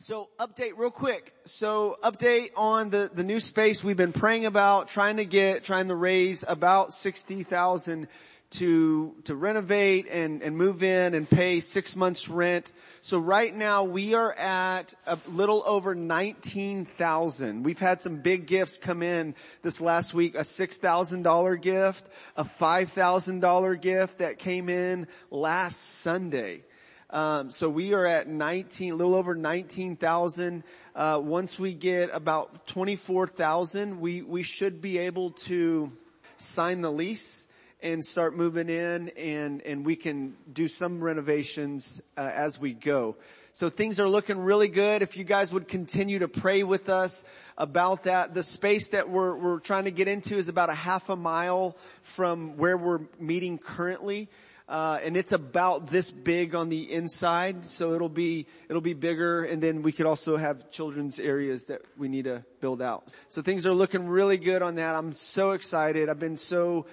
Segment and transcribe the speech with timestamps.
[0.00, 1.32] So update real quick.
[1.46, 5.88] So update on the, the new space we've been praying about, trying to get, trying
[5.88, 8.06] to raise about 60,000
[8.50, 12.72] to, to renovate and, and move in and pay six months rent.
[13.00, 17.62] So right now we are at a little over 19,000.
[17.62, 23.80] We've had some big gifts come in this last week, a $6,000 gift, a $5,000
[23.80, 26.64] gift that came in last Sunday.
[27.10, 30.64] Um, so we are at 19, a little over 19,000.
[30.94, 35.92] Uh, once we get about 24,000, we, we should be able to
[36.36, 37.46] sign the lease
[37.80, 43.14] and start moving in and, and we can do some renovations uh, as we go.
[43.52, 45.02] So things are looking really good.
[45.02, 47.24] If you guys would continue to pray with us
[47.56, 48.34] about that.
[48.34, 51.76] The space that we're, we're trying to get into is about a half a mile
[52.02, 54.28] from where we're meeting currently.
[54.68, 59.44] Uh, and it's about this big on the inside, so it'll be it'll be bigger,
[59.44, 63.14] and then we could also have children's areas that we need to build out.
[63.28, 64.96] So things are looking really good on that.
[64.96, 66.08] I'm so excited.
[66.08, 66.86] I've been so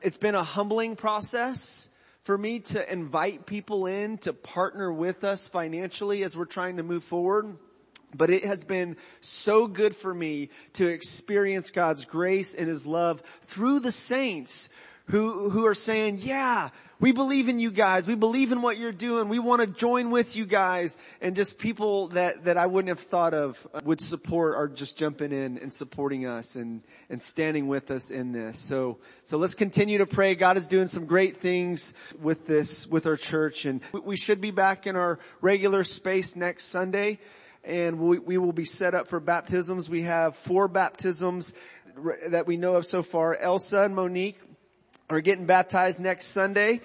[0.00, 1.90] it's been a humbling process
[2.22, 6.82] for me to invite people in to partner with us financially as we're trying to
[6.82, 7.58] move forward.
[8.16, 13.22] But it has been so good for me to experience God's grace and His love
[13.42, 14.70] through the saints
[15.08, 16.68] who, who are saying, yeah,
[17.00, 18.06] we believe in you guys.
[18.06, 19.28] We believe in what you're doing.
[19.28, 20.98] We want to join with you guys.
[21.22, 24.98] And just people that, that I wouldn't have thought of uh, would support are just
[24.98, 28.58] jumping in and supporting us and, and standing with us in this.
[28.58, 30.34] So, so let's continue to pray.
[30.34, 34.50] God is doing some great things with this, with our church and we should be
[34.50, 37.18] back in our regular space next Sunday
[37.64, 39.88] and we, we will be set up for baptisms.
[39.88, 41.54] We have four baptisms
[42.28, 43.34] that we know of so far.
[43.34, 44.38] Elsa and Monique
[45.10, 46.80] are getting baptized next Sunday.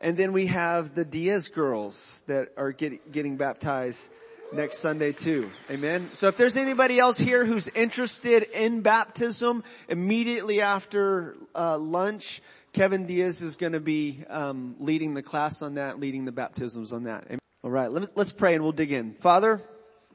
[0.00, 4.10] And then we have the Diaz girls that are get, getting baptized
[4.52, 5.50] next Sunday too.
[5.70, 6.10] Amen.
[6.12, 13.06] So if there's anybody else here who's interested in baptism immediately after uh, lunch, Kevin
[13.06, 17.04] Diaz is going to be um, leading the class on that, leading the baptisms on
[17.04, 17.24] that.
[17.26, 17.38] Amen.
[17.64, 19.14] All right, let let's pray and we'll dig in.
[19.14, 19.60] Father,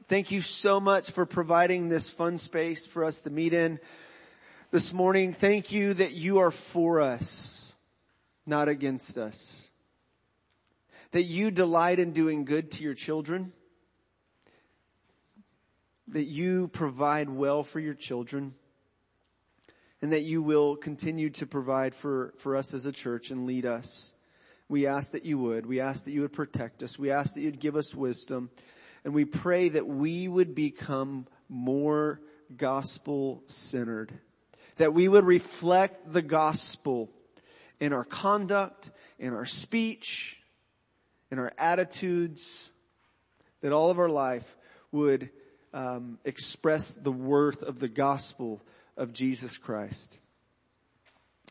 [0.08, 3.78] thank you so much for providing this fun space for us to meet in
[4.72, 5.34] this morning.
[5.34, 7.74] Thank you that you are for us,
[8.46, 9.70] not against us.
[11.10, 13.52] That you delight in doing good to your children.
[16.08, 18.54] That you provide well for your children.
[20.00, 23.66] And that you will continue to provide for, for us as a church and lead
[23.66, 24.14] us.
[24.70, 25.66] We ask that you would.
[25.66, 26.98] We ask that you would protect us.
[26.98, 28.48] We ask that you'd give us wisdom.
[29.04, 32.22] And we pray that we would become more
[32.56, 34.18] gospel centered
[34.76, 37.10] that we would reflect the gospel
[37.80, 40.42] in our conduct, in our speech,
[41.30, 42.70] in our attitudes,
[43.60, 44.56] that all of our life
[44.90, 45.30] would
[45.74, 48.60] um, express the worth of the gospel
[48.96, 50.20] of Jesus Christ.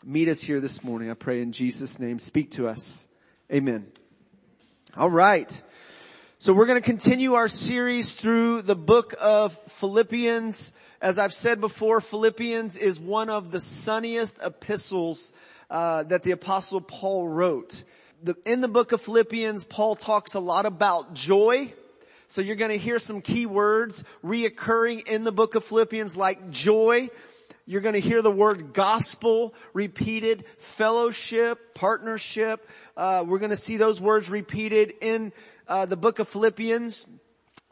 [0.03, 2.19] Meet us here this morning, I pray in Jesus' name.
[2.19, 3.07] Speak to us.
[3.51, 3.87] Amen.
[4.95, 5.61] All right.
[6.41, 10.73] So we're going to continue our series through the book of Philippians.
[10.99, 15.33] As I've said before, Philippians is one of the sunniest epistles
[15.69, 17.83] uh, that the apostle Paul wrote.
[18.23, 21.71] The, in the book of Philippians, Paul talks a lot about joy.
[22.25, 26.49] So you're going to hear some key words reoccurring in the book of Philippians like
[26.49, 27.11] joy.
[27.67, 32.67] You're going to hear the word gospel repeated, fellowship, partnership.
[32.97, 35.31] Uh, we're going to see those words repeated in
[35.71, 37.07] uh, the book of Philippians.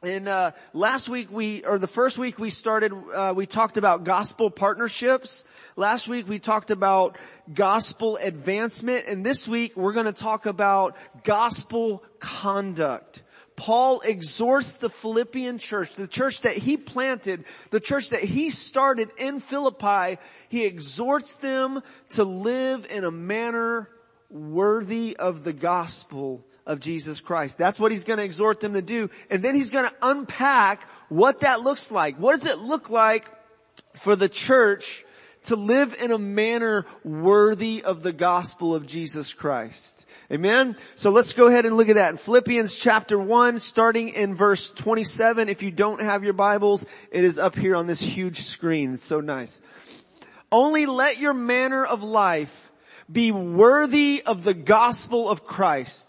[0.02, 4.06] And uh, last week we, or the first week we started, uh, we talked about
[4.06, 5.44] gospel partnerships.
[5.76, 7.18] Last week we talked about
[7.54, 10.96] gospel advancement, and this week we're going to talk about
[11.26, 13.22] gospel conduct.
[13.58, 19.10] Paul exhorts the Philippian church, the church that he planted, the church that he started
[19.18, 23.90] in Philippi, he exhorts them to live in a manner
[24.30, 27.58] worthy of the gospel of Jesus Christ.
[27.58, 29.10] That's what he's going to exhort them to do.
[29.30, 32.16] And then he's going to unpack what that looks like.
[32.18, 33.28] What does it look like
[33.96, 35.04] for the church
[35.44, 40.06] to live in a manner worthy of the gospel of Jesus Christ?
[40.32, 40.78] Amen.
[40.96, 44.70] So let's go ahead and look at that in Philippians chapter 1 starting in verse
[44.70, 45.50] 27.
[45.50, 48.94] If you don't have your Bibles, it is up here on this huge screen.
[48.94, 49.60] It's so nice.
[50.52, 52.72] Only let your manner of life
[53.12, 56.09] be worthy of the gospel of Christ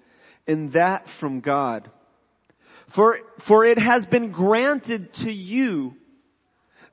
[0.47, 1.89] and that from God.
[2.87, 5.95] For, for it has been granted to you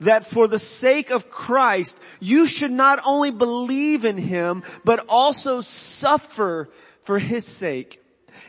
[0.00, 5.60] that for the sake of Christ, you should not only believe in Him, but also
[5.60, 6.68] suffer
[7.02, 8.00] for His sake.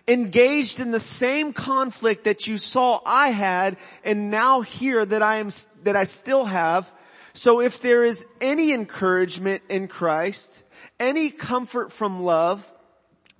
[0.08, 5.38] Engaged in the same conflict that you saw I had and now hear that I
[5.38, 5.50] am,
[5.84, 6.92] that I still have.
[7.34, 10.64] So if there is any encouragement in Christ,
[11.00, 12.72] any comfort from love,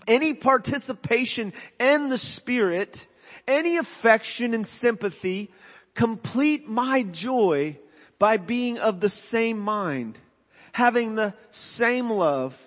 [0.10, 3.08] any participation in the Spirit,
[3.48, 5.52] any affection and sympathy,
[5.94, 7.78] complete my joy
[8.18, 10.18] by being of the same mind,
[10.74, 12.60] having the same love,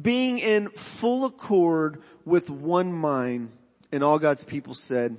[0.00, 3.50] being in full accord with one mind.
[3.90, 5.16] And all God's people said,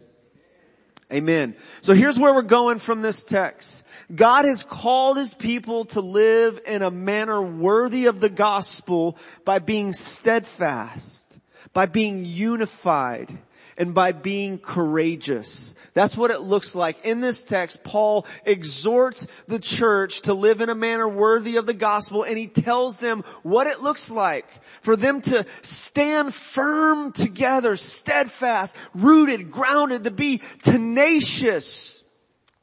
[1.12, 1.56] Amen.
[1.81, 3.84] So here's where we're going from this text.
[4.14, 9.58] God has called his people to live in a manner worthy of the gospel by
[9.58, 11.29] being steadfast,
[11.74, 13.38] by being unified,
[13.80, 15.74] and by being courageous.
[15.94, 17.06] That's what it looks like.
[17.06, 21.74] In this text, Paul exhorts the church to live in a manner worthy of the
[21.74, 24.45] gospel and he tells them what it looks like
[24.81, 32.04] for them to stand firm together, steadfast, rooted, grounded, to be tenacious,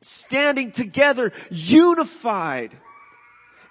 [0.02, 2.76] standing together, unified,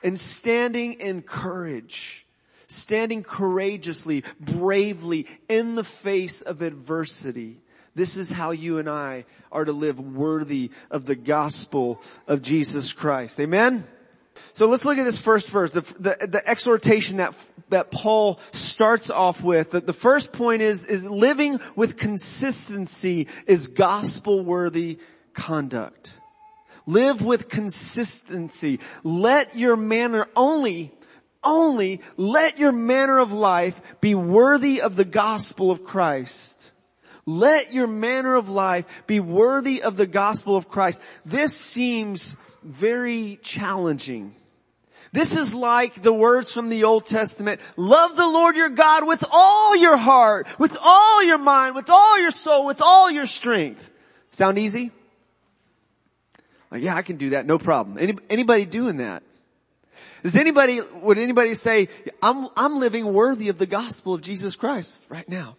[0.03, 2.24] and standing in courage
[2.67, 7.57] standing courageously, bravely in the face of adversity.
[7.95, 12.91] This is how you and I are to live worthy of the gospel of Jesus
[12.91, 13.39] Christ.
[13.39, 13.85] Amen?
[14.35, 17.33] So let's look at this first verse, the, the, the exhortation that,
[17.69, 19.71] that Paul starts off with.
[19.71, 24.99] The, the first point is, is living with consistency is gospel worthy
[25.33, 26.13] conduct.
[26.85, 28.79] Live with consistency.
[29.03, 30.91] Let your manner only
[31.45, 36.71] only let your manner of life be worthy of the gospel of Christ.
[37.25, 41.01] Let your manner of life be worthy of the gospel of Christ.
[41.25, 44.33] This seems very challenging.
[45.11, 49.23] This is like the words from the Old Testament, love the Lord your God with
[49.31, 53.89] all your heart, with all your mind, with all your soul, with all your strength.
[54.31, 54.91] Sound easy?
[56.69, 57.97] Like, yeah, I can do that, no problem.
[57.97, 59.23] Any, anybody doing that?
[60.25, 61.87] Does anybody, would anybody say,
[62.19, 65.55] I'm, I'm living worthy of the gospel of Jesus Christ right now?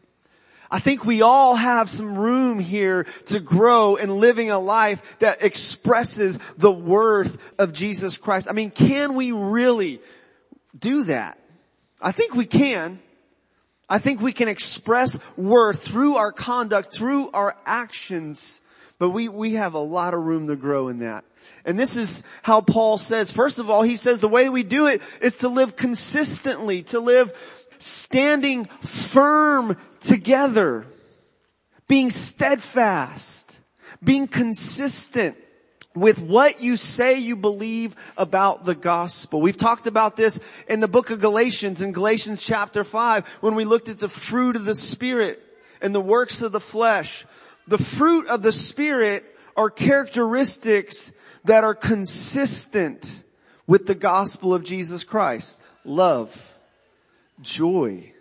[0.68, 5.44] I think we all have some room here to grow in living a life that
[5.44, 8.48] expresses the worth of Jesus Christ.
[8.50, 10.00] I mean, can we really
[10.76, 11.38] do that?
[12.02, 12.98] I think we can.
[13.88, 18.60] I think we can express worth through our conduct, through our actions,
[18.98, 21.24] but we, we have a lot of room to grow in that.
[21.64, 24.86] And this is how Paul says, first of all, he says the way we do
[24.86, 27.32] it is to live consistently, to live
[27.78, 30.86] standing firm together,
[31.88, 33.60] being steadfast,
[34.02, 35.36] being consistent
[35.94, 39.40] with what you say you believe about the gospel.
[39.40, 40.38] We've talked about this
[40.68, 44.56] in the book of Galatians, in Galatians chapter 5, when we looked at the fruit
[44.56, 45.42] of the Spirit
[45.80, 47.24] and the works of the flesh.
[47.66, 49.24] The fruit of the Spirit
[49.56, 51.12] are characteristics
[51.46, 53.22] that are consistent
[53.66, 55.62] with the gospel of Jesus Christ.
[55.84, 56.56] Love,
[57.40, 58.12] joy,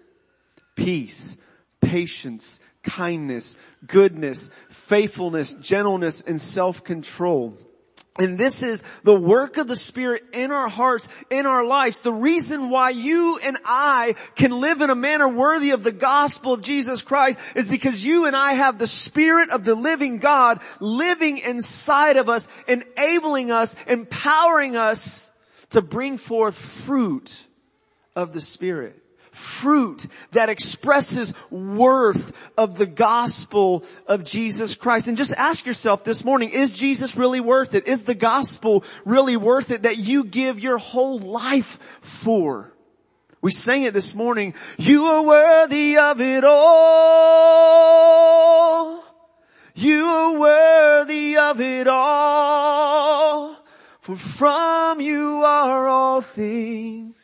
[0.76, 1.38] peace,
[1.82, 7.58] patience, kindness, goodness, faithfulness, gentleness, and self-control.
[8.18, 12.02] And this is the work of the Spirit in our hearts, in our lives.
[12.02, 16.54] The reason why you and I can live in a manner worthy of the gospel
[16.54, 20.62] of Jesus Christ is because you and I have the Spirit of the living God
[20.80, 25.30] living inside of us, enabling us, empowering us
[25.72, 27.46] to bring forth fruit
[28.16, 29.05] of the Spirit
[29.36, 35.08] fruit that expresses worth of the gospel of Jesus Christ.
[35.08, 37.88] And just ask yourself this morning, is Jesus really worth it?
[37.88, 42.72] Is the gospel really worth it that you give your whole life for?
[43.42, 44.56] We sang it this morning.
[44.78, 47.76] You are worthy of it all.
[49.76, 53.56] You are worthy of it all.
[54.00, 57.15] For from you are all things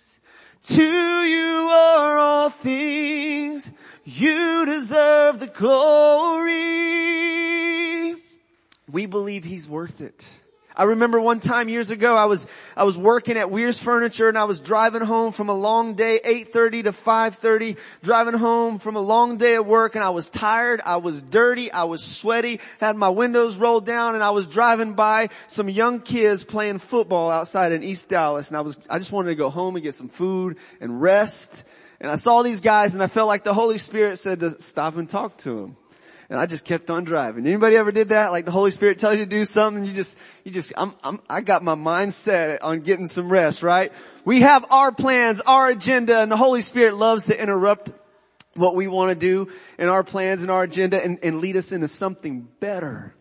[0.76, 3.70] to you are all things.
[4.06, 6.52] You deserve the glory.
[8.90, 10.28] We believe he's worth it.
[10.76, 12.48] I remember one time years ago, I was,
[12.78, 16.20] I was working at Weir's Furniture and I was driving home from a long day,
[16.24, 20.82] 8.30 to 5.30, driving home from a long day at work and I was tired,
[20.86, 24.94] I was dirty, I was sweaty, had my windows rolled down and I was driving
[24.94, 29.12] by some young kids playing football outside in East Dallas and I was, I just
[29.12, 31.64] wanted to go home and get some food and rest.
[32.00, 34.96] And I saw these guys and I felt like the Holy Spirit said to stop
[34.96, 35.78] and talk to them
[36.32, 37.46] and I just kept on driving.
[37.46, 38.32] Anybody ever did that?
[38.32, 41.20] Like the Holy Spirit tells you to do something, you just, you just, I'm, I'm,
[41.30, 43.92] I got my mind set on getting some rest, right?
[44.24, 47.92] We have our plans, our agenda, and the Holy Spirit loves to interrupt
[48.56, 51.74] what we want to do in our plans and our agenda and, and lead us
[51.74, 53.14] into something better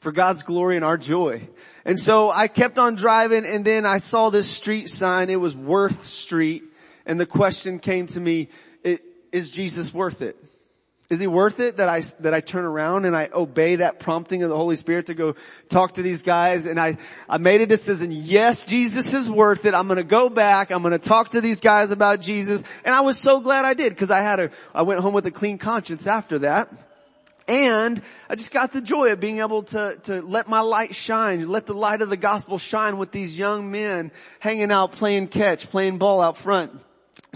[0.00, 1.46] for God's glory and our joy.
[1.84, 5.30] And so I kept on driving and then I saw this street sign.
[5.30, 6.64] It was Worth Street.
[7.06, 8.48] And the question came to me,
[9.30, 10.36] is Jesus worth it?
[11.08, 14.42] Is he worth it that I, that I turn around and I obey that prompting
[14.42, 15.36] of the Holy Spirit to go
[15.68, 16.66] talk to these guys?
[16.66, 16.96] And I,
[17.28, 18.10] I made a decision.
[18.10, 19.74] Yes, Jesus is worth it.
[19.74, 20.72] I'm going to go back.
[20.72, 22.64] I'm going to talk to these guys about Jesus.
[22.84, 25.26] And I was so glad I did because I had a, I went home with
[25.26, 26.68] a clean conscience after that.
[27.46, 31.48] And I just got the joy of being able to, to let my light shine,
[31.48, 34.10] let the light of the gospel shine with these young men
[34.40, 36.72] hanging out playing catch, playing ball out front.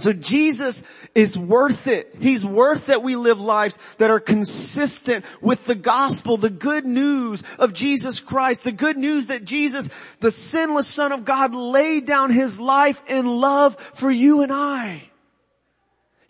[0.01, 0.83] So Jesus
[1.15, 2.15] is worth it.
[2.19, 7.43] He's worth that we live lives that are consistent with the gospel, the good news
[7.59, 9.89] of Jesus Christ, the good news that Jesus,
[10.21, 15.10] the sinless son of God, laid down his life in love for you and I.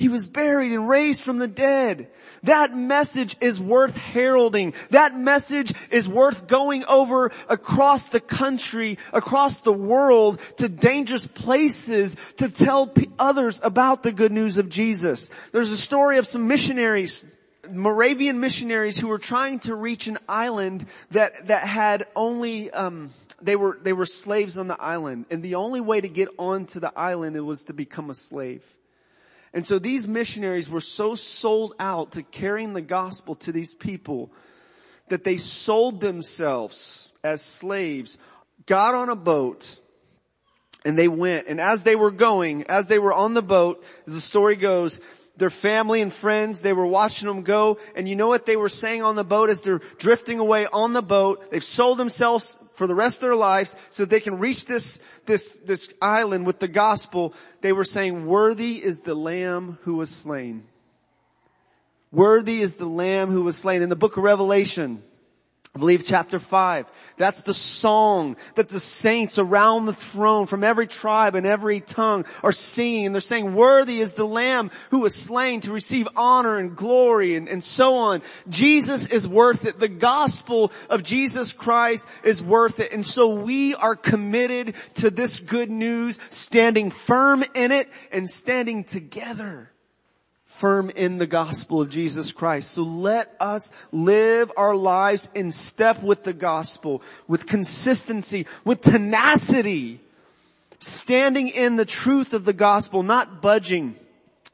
[0.01, 2.09] He was buried and raised from the dead.
[2.45, 4.73] That message is worth heralding.
[4.89, 12.17] That message is worth going over across the country, across the world to dangerous places
[12.39, 15.31] to tell others about the good news of Jesus.
[15.53, 17.23] There's a story of some missionaries
[17.71, 23.11] Moravian missionaries who were trying to reach an island that that had only um,
[23.43, 26.81] they were they were slaves on the island, and the only way to get onto
[26.81, 28.65] the island was to become a slave.
[29.53, 34.31] And so these missionaries were so sold out to carrying the gospel to these people
[35.09, 38.19] that they sold themselves as slaves,
[38.67, 39.79] got on a boat,
[40.85, 41.49] and they went.
[41.49, 45.01] And as they were going, as they were on the boat, as the story goes,
[45.37, 47.79] their family and friends, they were watching them go.
[47.97, 50.93] And you know what they were saying on the boat as they're drifting away on
[50.93, 51.51] the boat?
[51.51, 55.55] They've sold themselves for the rest of their lives so they can reach this, this,
[55.55, 57.35] this island with the gospel.
[57.61, 60.65] They were saying, worthy is the lamb who was slain.
[62.11, 63.83] Worthy is the lamb who was slain.
[63.83, 65.03] In the book of Revelation,
[65.73, 66.91] I believe chapter 5.
[67.17, 72.25] That's the song that the saints around the throne from every tribe and every tongue
[72.43, 73.07] are singing.
[73.07, 77.37] And they're saying, worthy is the lamb who was slain to receive honor and glory
[77.37, 78.21] and, and so on.
[78.49, 79.79] Jesus is worth it.
[79.79, 82.93] The gospel of Jesus Christ is worth it.
[82.93, 88.83] And so we are committed to this good news, standing firm in it and standing
[88.83, 89.70] together
[90.61, 92.73] firm in the gospel of Jesus Christ.
[92.73, 100.01] So let us live our lives in step with the gospel, with consistency, with tenacity,
[100.79, 103.97] standing in the truth of the gospel, not budging.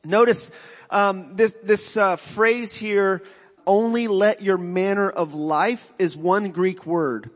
[0.04, 0.52] Notice
[0.90, 3.20] um, this this uh, phrase here.
[3.66, 7.30] Only let your manner of life is one Greek word,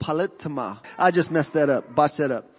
[0.00, 0.78] politema.
[0.98, 2.50] I just messed that up, botched that up.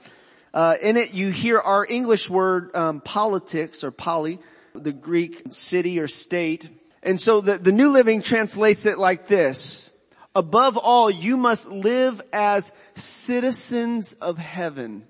[0.53, 4.37] Uh, in it, you hear our English word um, politics or poly
[4.83, 6.69] the Greek city or state.
[7.03, 9.91] And so the, the New Living translates it like this.
[10.35, 15.07] Above all, you must live as citizens of heaven.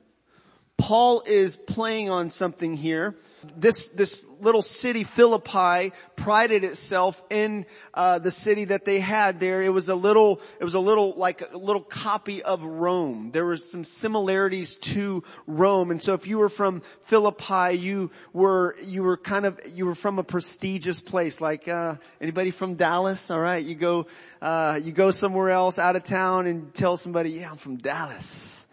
[0.78, 3.16] Paul is playing on something here
[3.58, 9.62] this, this little city, Philippi, prided itself in, uh, the city that they had there.
[9.62, 13.32] It was a little, it was a little, like a little copy of Rome.
[13.32, 15.92] There were some similarities to Rome.
[15.92, 19.96] And so if you were from Philippi, you were, you were kind of, you were
[19.96, 21.42] from a prestigious place.
[21.42, 23.32] Like, uh, anybody from Dallas?
[23.32, 24.08] Alright, you go,
[24.42, 28.65] uh, you go somewhere else out of town and tell somebody, yeah, I'm from Dallas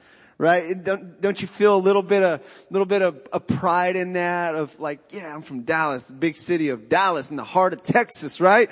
[0.42, 0.82] right?
[0.82, 4.14] Don't, don't you feel a little bit of, a little bit of, of pride in
[4.14, 7.74] that of like, yeah, I'm from Dallas, the big city of Dallas in the heart
[7.74, 8.68] of Texas, right?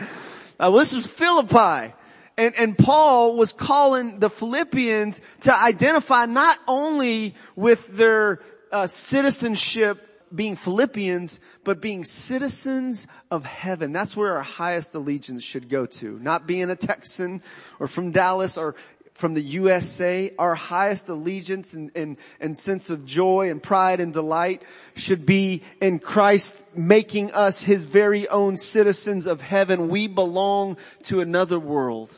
[0.59, 1.95] Well, this was Philippi.
[2.37, 8.41] And, and Paul was calling the Philippians to identify not only with their
[8.73, 9.99] uh, citizenship
[10.35, 13.93] being Philippians, but being citizens of heaven.
[13.93, 16.19] That's where our highest allegiance should go to.
[16.19, 17.43] Not being a Texan
[17.79, 18.75] or from Dallas or
[19.21, 24.15] from the USA, our highest allegiance and, and, and, sense of joy and pride and
[24.15, 24.63] delight
[24.97, 29.89] should be in Christ making us his very own citizens of heaven.
[29.89, 32.11] We belong to another world,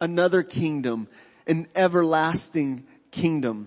[0.00, 1.08] another kingdom,
[1.46, 3.66] an everlasting kingdom.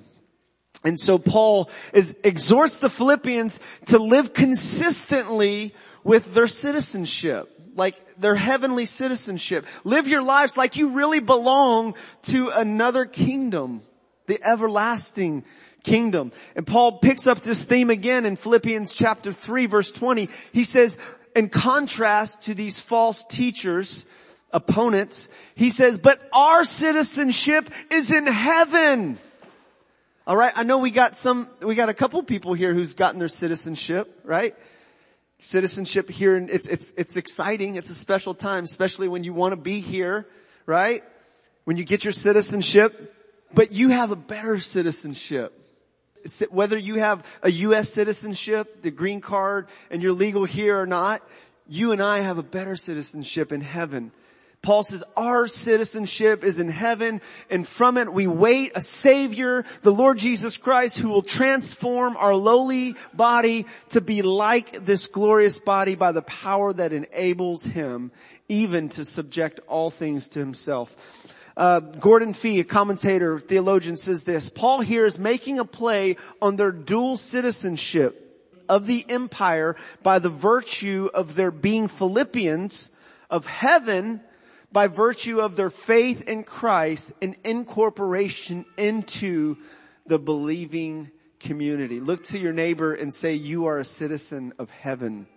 [0.86, 5.76] And so Paul is, exhorts the Philippians to live consistently
[6.06, 9.66] with their citizenship, like their heavenly citizenship.
[9.84, 13.82] Live your lives like you really belong to another kingdom,
[14.26, 15.46] the everlasting
[15.84, 16.32] kingdom.
[16.56, 20.28] And Paul picks up this theme again in Philippians chapter 3 verse 20.
[20.52, 20.98] He says,
[21.36, 24.06] in contrast to these false teachers,
[24.52, 29.18] opponents, he says, but our citizenship is in heaven.
[30.28, 33.30] Alright, I know we got some, we got a couple people here who's gotten their
[33.30, 34.56] citizenship, right?
[35.40, 37.76] Citizenship here, and it's, it's, it's exciting.
[37.76, 40.26] It's a special time, especially when you want to be here,
[40.66, 41.04] right?
[41.66, 43.16] When you get your citizenship,
[43.54, 45.54] but you have a better citizenship
[46.50, 47.90] whether you have a U.S.
[47.90, 51.22] citizenship, the green card, and you're legal here or not,
[51.68, 54.12] you and I have a better citizenship in heaven.
[54.68, 59.94] Paul says our citizenship is in heaven and from it we wait a savior, the
[59.94, 65.96] Lord Jesus Christ who will transform our lowly body to be like this glorious body
[65.96, 68.12] by the power that enables him
[68.50, 71.24] even to subject all things to himself.
[71.56, 76.58] Uh, Gordon Fee, a commentator, theologian, says this, Paul here is making a play on
[76.58, 78.22] their dual citizenship
[78.68, 82.92] of the empire by the virtue of their being Philippians
[83.30, 84.20] of heaven
[84.72, 89.58] by virtue of their faith in Christ and incorporation into
[90.06, 92.00] the believing community.
[92.00, 95.28] Look to your neighbor and say, you are a citizen of heaven.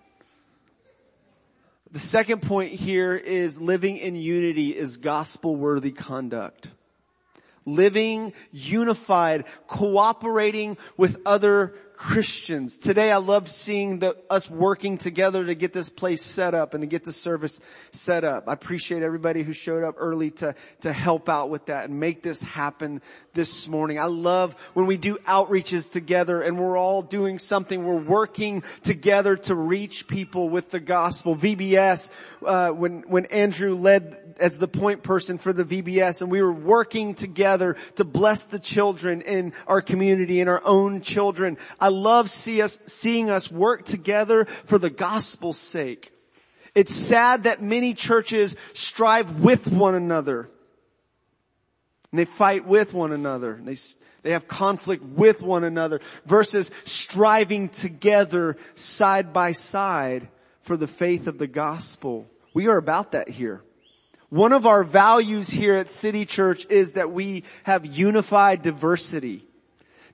[1.92, 6.70] The second point here is living in unity is gospel worthy conduct.
[7.66, 12.78] Living unified, cooperating with other Christians.
[12.78, 16.80] Today I love seeing the, us working together to get this place set up and
[16.80, 17.60] to get the service
[17.92, 18.48] set up.
[18.48, 22.22] I appreciate everybody who showed up early to, to help out with that and make
[22.22, 23.02] this happen
[23.34, 23.98] this morning.
[23.98, 27.84] I love when we do outreaches together and we're all doing something.
[27.84, 31.36] We're working together to reach people with the gospel.
[31.36, 32.10] VBS,
[32.46, 36.52] uh, when, when Andrew led as the point person for the VBS and we were
[36.52, 41.58] working together to bless the children in our community and our own children.
[41.78, 46.12] I love see us, seeing us work together for the gospel's sake.
[46.74, 50.48] It's sad that many churches strive with one another.
[52.12, 53.60] And they fight with one another.
[53.62, 53.76] They,
[54.22, 60.28] they have conflict with one another versus striving together side by side
[60.62, 62.28] for the faith of the gospel.
[62.52, 63.62] We are about that here.
[64.28, 69.44] One of our values here at City Church is that we have unified diversity.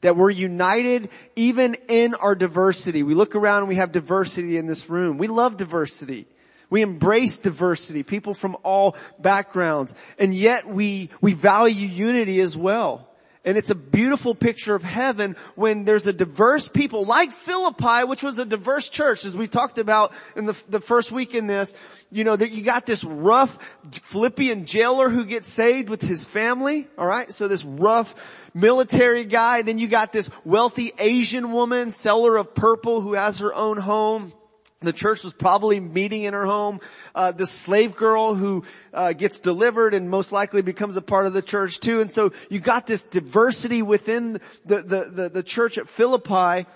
[0.03, 3.03] That we're united even in our diversity.
[3.03, 5.19] We look around and we have diversity in this room.
[5.19, 6.27] We love diversity.
[6.69, 13.06] We embrace diversity, people from all backgrounds, and yet we, we value unity as well.
[13.47, 18.25] And it's a beautiful picture of heaven when there's a diverse people like Philippi, which
[18.25, 21.73] was a diverse church, as we talked about in the, the first week in this.
[22.11, 23.57] You know, that you got this rough
[23.93, 27.33] Philippian jailer who gets saved with his family, alright?
[27.33, 33.01] So this rough military guy, then you got this wealthy Asian woman, seller of purple
[33.01, 34.33] who has her own home.
[34.81, 36.81] The church was probably meeting in her home.
[37.15, 41.33] Uh, the slave girl who uh, gets delivered and most likely becomes a part of
[41.33, 42.03] the church too.
[42.03, 44.35] And so you got this diversity within
[44.67, 46.69] the, the, the, the church at Philippi.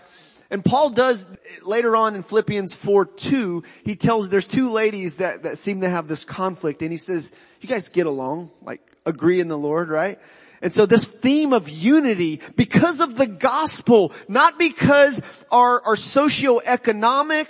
[0.50, 1.26] And Paul does
[1.62, 5.88] later on in Philippians 4, 2, he tells there's two ladies that, that seem to
[5.90, 9.90] have this conflict and he says, you guys get along, like agree in the Lord,
[9.90, 10.18] right?
[10.62, 17.46] And so this theme of unity, because of the gospel, not because our, our socioeconomic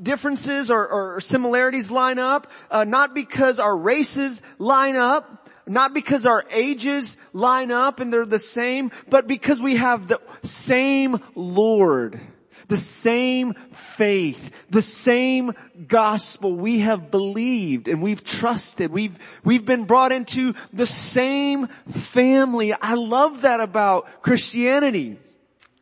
[0.00, 6.26] differences or, or similarities line up, uh, not because our races line up, not because
[6.26, 12.20] our ages line up and they're the same, but because we have the same Lord,
[12.68, 15.52] the same faith, the same
[15.86, 18.90] gospel we have believed and we've trusted.
[18.90, 22.72] We've, we've been brought into the same family.
[22.72, 25.18] I love that about Christianity.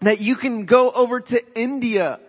[0.03, 2.21] That you can go over to India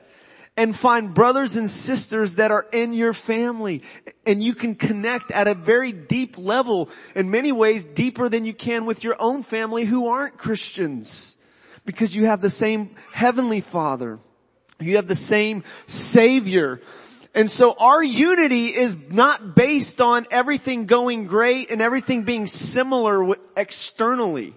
[0.57, 3.83] and find brothers and sisters that are in your family
[4.25, 8.53] and you can connect at a very deep level in many ways deeper than you
[8.53, 11.37] can with your own family who aren't Christians
[11.85, 14.19] because you have the same heavenly father.
[14.79, 16.81] You have the same savior.
[17.33, 23.35] And so our unity is not based on everything going great and everything being similar
[23.55, 24.53] externally,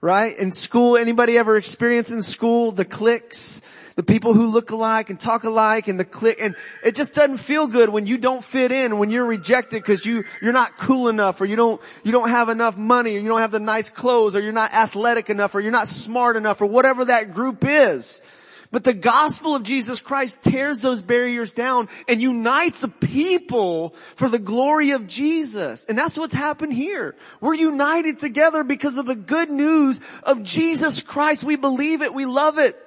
[0.00, 0.36] right?
[0.36, 3.62] In school, anybody ever experience in school the cliques?
[3.98, 7.38] The people who look alike and talk alike and the clique and it just doesn't
[7.38, 11.08] feel good when you don't fit in, when you're rejected because you, you're not cool
[11.08, 13.90] enough or you don't, you don't have enough money or you don't have the nice
[13.90, 17.64] clothes or you're not athletic enough or you're not smart enough or whatever that group
[17.64, 18.22] is.
[18.70, 24.28] But the gospel of Jesus Christ tears those barriers down and unites a people for
[24.28, 25.86] the glory of Jesus.
[25.86, 27.16] And that's what's happened here.
[27.40, 31.42] We're united together because of the good news of Jesus Christ.
[31.42, 32.14] We believe it.
[32.14, 32.80] We love it.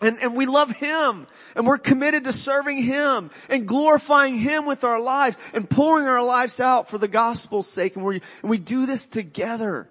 [0.00, 4.82] And, and we love Him and we're committed to serving Him and glorifying Him with
[4.84, 7.96] our lives and pouring our lives out for the gospel's sake.
[7.96, 9.88] And we, and we do this together.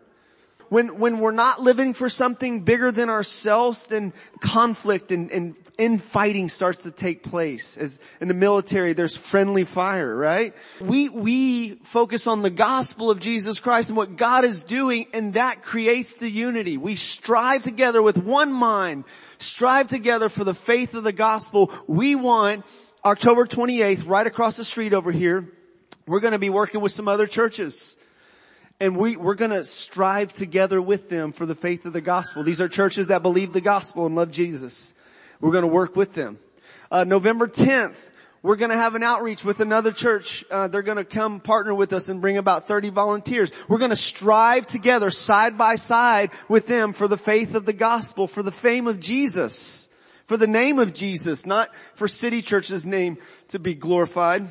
[0.69, 6.49] When, when we're not living for something bigger than ourselves, then conflict and, and infighting
[6.49, 7.77] starts to take place.
[7.77, 10.53] As in the military, there's friendly fire, right?
[10.81, 15.33] We, we focus on the gospel of Jesus Christ and what God is doing and
[15.33, 16.77] that creates the unity.
[16.77, 19.05] We strive together with one mind,
[19.39, 21.71] strive together for the faith of the gospel.
[21.87, 22.65] We want
[23.03, 25.47] October 28th, right across the street over here,
[26.05, 27.95] we're going to be working with some other churches.
[28.81, 32.43] And we, we're gonna strive together with them for the faith of the gospel.
[32.43, 34.93] These are churches that believe the gospel and love Jesus.
[35.39, 36.39] We're gonna work with them.
[36.91, 37.95] Uh, November 10th,
[38.41, 40.45] we're gonna have an outreach with another church.
[40.49, 43.51] Uh, they're gonna come partner with us and bring about 30 volunteers.
[43.67, 48.27] We're gonna strive together side by side with them for the faith of the gospel,
[48.27, 49.89] for the fame of Jesus,
[50.27, 53.17] for the name of Jesus, not for City Church's name
[53.49, 54.47] to be glorified.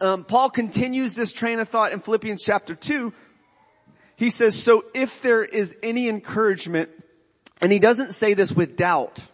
[0.00, 3.12] Um, Paul continues this train of thought in Philippians chapter 2
[4.16, 6.90] he says, so if there is any encouragement,
[7.60, 9.24] and he doesn't say this with doubt,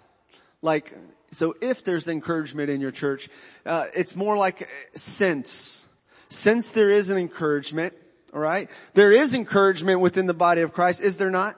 [0.62, 0.94] like,
[1.30, 3.28] so if there's encouragement in your church,
[3.64, 5.86] uh, it's more like since.
[6.28, 7.94] Since there is an encouragement,
[8.32, 8.70] alright?
[8.94, 11.56] There is encouragement within the body of Christ, is there not?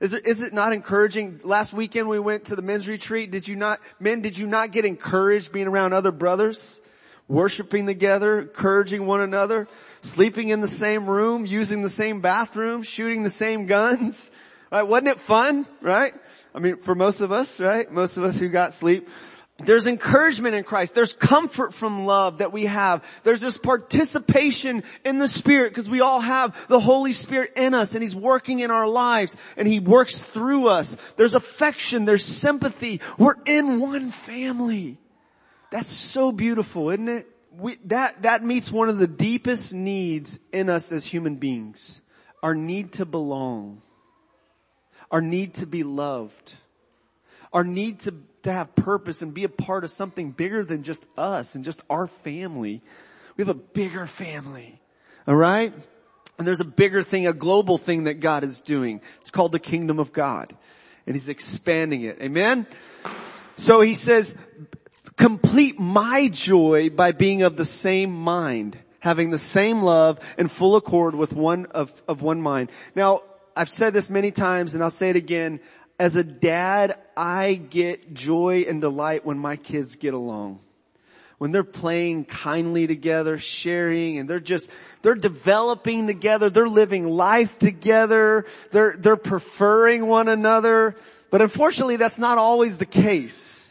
[0.00, 1.40] Is there, is it not encouraging?
[1.42, 3.30] Last weekend we went to the men's retreat.
[3.30, 6.82] Did you not, men, did you not get encouraged being around other brothers?
[7.28, 9.68] worshiping together, encouraging one another,
[10.00, 14.30] sleeping in the same room, using the same bathroom, shooting the same guns.
[14.70, 14.82] Right?
[14.82, 15.66] Wasn't it fun?
[15.80, 16.12] Right?
[16.56, 17.90] I mean, for most of us, right?
[17.92, 19.06] Most of us who got sleep.
[19.58, 20.94] There's encouragement in Christ.
[20.94, 23.04] There's comfort from love that we have.
[23.24, 27.94] There's this participation in the Spirit because we all have the Holy Spirit in us
[27.94, 30.96] and He's working in our lives and He works through us.
[31.16, 32.06] There's affection.
[32.06, 33.02] There's sympathy.
[33.18, 34.96] We're in one family.
[35.70, 37.26] That's so beautiful, isn't it?
[37.58, 42.00] We, that, that meets one of the deepest needs in us as human beings.
[42.42, 43.82] Our need to belong.
[45.10, 46.54] Our need to be loved.
[47.52, 51.04] Our need to, to have purpose and be a part of something bigger than just
[51.16, 52.82] us and just our family.
[53.36, 54.80] We have a bigger family.
[55.28, 55.72] Alright?
[56.38, 59.00] And there's a bigger thing, a global thing that God is doing.
[59.20, 60.54] It's called the kingdom of God.
[61.06, 62.20] And He's expanding it.
[62.20, 62.66] Amen?
[63.56, 64.36] So He says,
[65.16, 70.76] complete my joy by being of the same mind, having the same love and full
[70.76, 72.70] accord with one of, of one mind.
[72.94, 73.22] Now,
[73.56, 75.60] I've said this many times and I'll say it again.
[75.98, 80.60] As a dad, I get joy and delight when my kids get along.
[81.38, 84.70] When they're playing kindly together, sharing, and they're just,
[85.02, 90.94] they're developing together, they're living life together, they're, they're preferring one another.
[91.30, 93.65] But unfortunately, that's not always the case.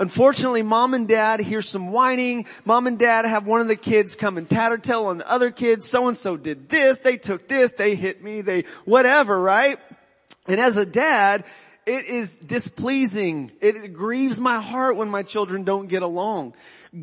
[0.00, 2.46] Unfortunately, mom and dad hear some whining.
[2.64, 5.86] Mom and dad have one of the kids come and tattletale on the other kids.
[5.86, 7.00] So and so did this.
[7.00, 7.72] They took this.
[7.72, 8.40] They hit me.
[8.40, 9.78] They, whatever, right?
[10.48, 11.44] And as a dad,
[11.84, 13.52] it is displeasing.
[13.60, 16.54] It grieves my heart when my children don't get along.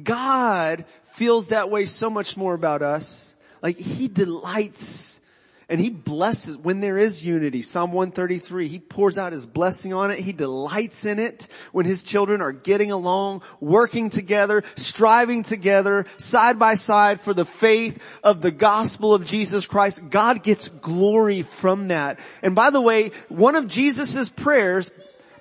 [0.03, 3.35] God feels that way so much more about us.
[3.61, 5.21] Like He delights
[5.69, 7.61] and he blesses when there is unity.
[7.61, 10.19] Psalm 133, he pours out his blessing on it.
[10.19, 16.57] He delights in it when his children are getting along, working together, striving together, side
[16.57, 20.09] by side for the faith of the gospel of Jesus Christ.
[20.09, 22.19] God gets glory from that.
[22.41, 24.93] And by the way, one of Jesus' prayers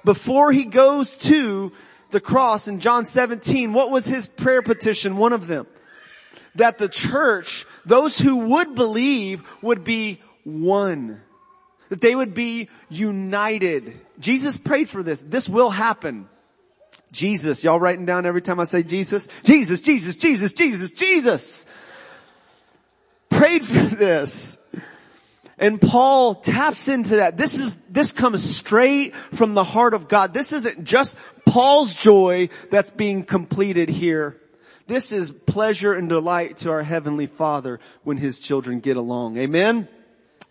[0.04, 1.70] before he goes to
[2.10, 5.18] the cross in John 17, what was his prayer petition?
[5.18, 5.68] One of them
[6.56, 11.20] that the church, those who would believe would be one.
[11.88, 13.98] That they would be united.
[14.18, 15.20] Jesus prayed for this.
[15.20, 16.28] This will happen.
[17.12, 19.28] Jesus, y'all writing down every time I say Jesus?
[19.44, 21.66] Jesus, Jesus, Jesus, Jesus, Jesus.
[23.30, 24.58] Prayed for this.
[25.58, 27.36] And Paul taps into that.
[27.36, 30.34] This is, this comes straight from the heart of God.
[30.34, 31.16] This isn't just
[31.46, 34.36] Paul's joy that's being completed here.
[34.86, 39.36] This is pleasure and delight to our Heavenly Father when His children get along.
[39.36, 39.88] Amen?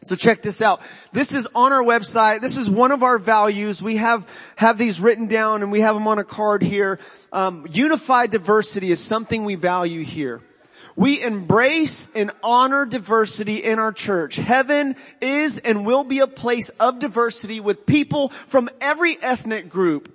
[0.04, 0.82] So check this out.
[1.14, 2.42] This is on our website.
[2.42, 3.82] This is one of our values.
[3.82, 7.00] We have, have these written down and we have them on a card here.
[7.32, 10.42] Um, unified diversity is something we value here.
[10.96, 14.36] We embrace and honor diversity in our church.
[14.36, 20.15] Heaven is and will be a place of diversity with people from every ethnic group.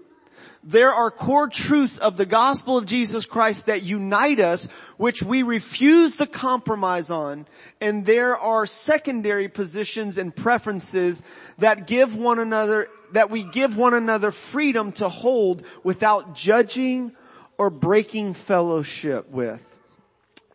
[0.63, 4.67] There are core truths of the gospel of Jesus Christ that unite us,
[4.99, 7.47] which we refuse to compromise on.
[7.81, 11.23] And there are secondary positions and preferences
[11.59, 17.13] that give one another, that we give one another freedom to hold without judging
[17.57, 19.67] or breaking fellowship with.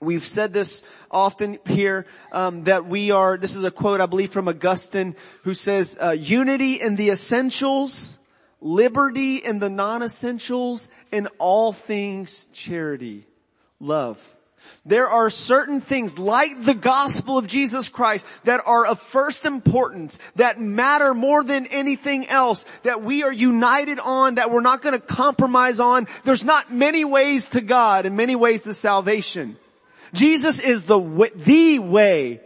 [0.01, 3.37] We've said this often here um, that we are.
[3.37, 8.14] This is a quote I believe from Augustine, who says, uh, "Unity in the essentials,
[8.65, 13.27] liberty in the non-essentials, and all things charity,
[13.79, 14.17] love."
[14.83, 20.17] There are certain things like the gospel of Jesus Christ that are of first importance,
[20.37, 25.05] that matter more than anything else, that we are united on, that we're not to
[25.05, 26.07] compromise on.
[26.23, 29.57] There's not many ways to God and many ways to salvation.
[30.13, 32.41] Jesus is the the way.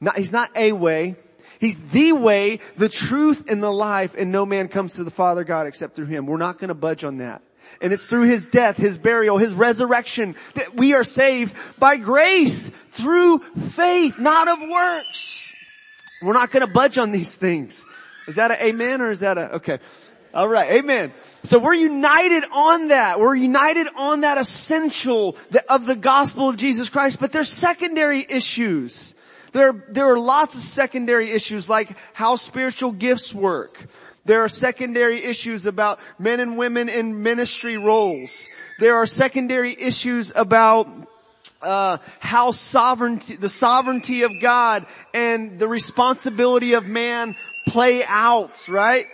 [0.00, 1.16] Not, he's not a way.
[1.60, 5.44] He's the way, the truth, and the life, and no man comes to the Father
[5.44, 6.26] God except through Him.
[6.26, 7.42] We're not gonna budge on that.
[7.82, 12.70] And it's through His death, His burial, His resurrection that we are saved by grace
[12.70, 15.52] through faith, not of works.
[16.22, 17.84] We're not gonna budge on these things.
[18.26, 19.78] Is that an amen or is that a, okay.
[20.32, 21.12] Alright, amen.
[21.42, 23.18] So we're united on that.
[23.18, 25.36] We're united on that essential
[25.68, 29.14] of the gospel of Jesus Christ, but there's secondary issues.
[29.52, 33.86] There, there are lots of secondary issues like how spiritual gifts work.
[34.24, 38.48] There are secondary issues about men and women in ministry roles.
[38.78, 40.88] There are secondary issues about
[41.62, 47.36] uh, how sovereignty, the sovereignty of God and the responsibility of man
[47.66, 49.06] play out, right?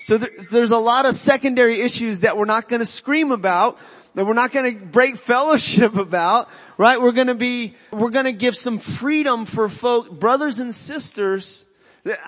[0.00, 3.78] So there's a lot of secondary issues that we're not going to scream about,
[4.14, 7.00] that we're not going to break fellowship about, right?
[7.00, 11.64] We're to be, we're to give some freedom for folk, brothers and sisters.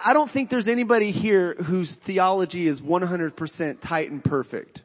[0.05, 4.83] I don't think there's anybody here whose theology is 100% tight and perfect.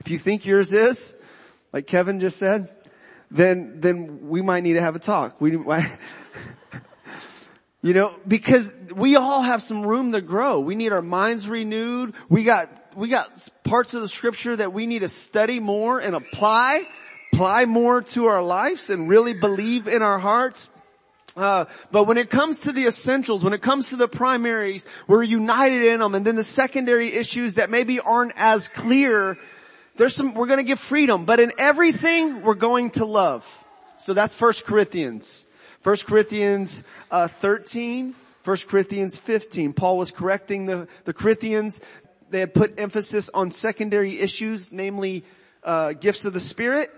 [0.00, 1.14] If you think yours is,
[1.72, 2.68] like Kevin just said,
[3.30, 5.40] then, then we might need to have a talk.
[5.40, 5.56] We,
[7.84, 10.60] You know, because we all have some room to grow.
[10.60, 12.14] We need our minds renewed.
[12.28, 16.14] We got, we got parts of the scripture that we need to study more and
[16.14, 16.86] apply,
[17.32, 20.68] apply more to our lives and really believe in our hearts.
[21.34, 25.22] Uh, but when it comes to the essentials, when it comes to the primaries, we're
[25.22, 26.14] united in them.
[26.14, 29.38] And then the secondary issues that maybe aren't as clear,
[29.96, 31.24] there's some, we're going to give freedom.
[31.24, 33.46] But in everything, we're going to love.
[33.96, 35.46] So that's First Corinthians.
[35.84, 38.14] 1 Corinthians uh, 13,
[38.44, 39.72] 1 Corinthians 15.
[39.72, 41.80] Paul was correcting the, the Corinthians.
[42.28, 45.24] They had put emphasis on secondary issues, namely
[45.64, 46.90] uh, gifts of the Spirit,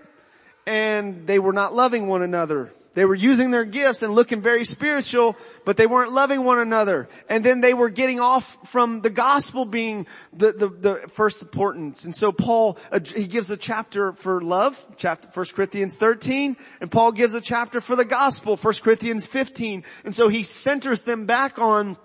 [0.65, 2.71] and they were not loving one another.
[2.95, 7.09] They were using their gifts and looking very spiritual, but they weren't loving one another.
[7.27, 12.05] And then they were getting off from the gospel being the, the, the first importance.
[12.05, 16.89] And so Paul, uh, he gives a chapter for love, chapter, 1 Corinthians 13, and
[16.89, 19.83] Paul gives a chapter for the gospel, 1 Corinthians 15.
[20.05, 21.97] And so he centers them back on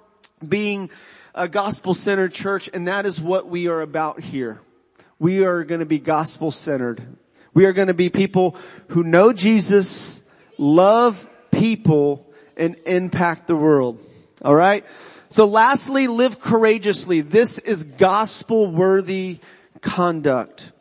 [0.46, 0.90] being
[1.36, 4.60] a gospel-centered church, and that is what we are about here.
[5.20, 7.16] We are going to be gospel-centered.
[7.52, 8.56] We are going to be people
[8.88, 10.22] who know Jesus,
[10.58, 13.98] love people, and impact the world.
[14.42, 14.84] Alright?
[15.28, 17.20] So lastly, live courageously.
[17.20, 19.40] This is gospel worthy
[19.80, 20.72] conduct.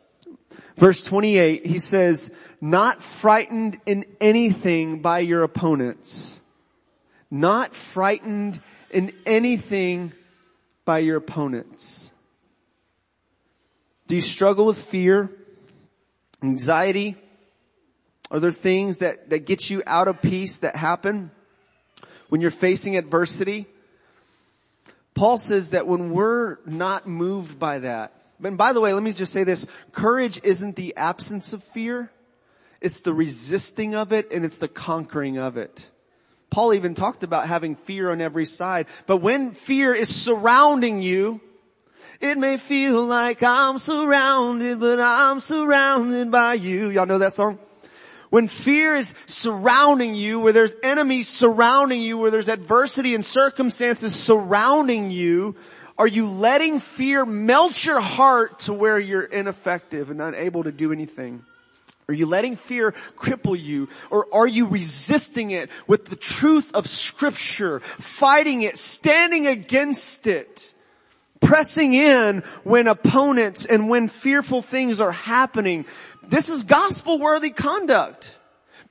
[0.76, 6.40] Verse 28, he says, not frightened in anything by your opponents.
[7.30, 10.12] Not frightened in anything
[10.84, 12.12] by your opponents.
[14.08, 15.30] Do you struggle with fear,
[16.42, 17.16] anxiety,
[18.30, 21.30] are there things that, that get you out of peace that happen
[22.28, 23.66] when you're facing adversity?
[25.14, 29.12] Paul says that when we're not moved by that, and by the way, let me
[29.12, 32.10] just say this, courage isn't the absence of fear,
[32.80, 35.90] it's the resisting of it and it's the conquering of it.
[36.48, 41.40] Paul even talked about having fear on every side, but when fear is surrounding you,
[42.20, 46.90] it may feel like I'm surrounded, but I'm surrounded by you.
[46.90, 47.58] Y'all know that song?
[48.28, 54.14] When fear is surrounding you, where there's enemies surrounding you, where there's adversity and circumstances
[54.14, 55.56] surrounding you,
[55.98, 60.92] are you letting fear melt your heart to where you're ineffective and unable to do
[60.92, 61.44] anything?
[62.08, 66.86] Are you letting fear cripple you or are you resisting it with the truth of
[66.86, 70.74] scripture, fighting it, standing against it,
[71.40, 75.86] pressing in when opponents and when fearful things are happening?
[76.22, 78.36] This is gospel worthy conduct.